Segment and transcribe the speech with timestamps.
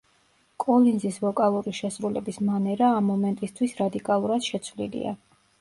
[0.63, 5.17] კოლინზის ვოკალური შესრულების მანერა ამ მომენტისთვის რადიკალურად შეცვლილია.